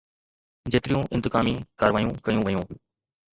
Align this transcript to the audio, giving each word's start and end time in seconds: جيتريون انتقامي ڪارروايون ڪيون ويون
جيتريون 0.75 1.05
انتقامي 1.17 1.53
ڪارروايون 1.83 2.11
ڪيون 2.25 2.41
ويون 2.49 2.65